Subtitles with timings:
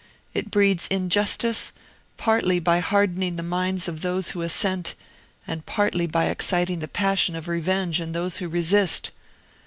[0.33, 1.71] It breeds injustice,
[2.17, 4.95] partly by hardening the minds of those who assent,
[5.45, 9.11] and partly by exciting the passion of revenge in those who resist."